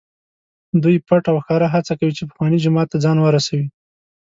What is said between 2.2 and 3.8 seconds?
پخواني جومات ته ځان ورسوي.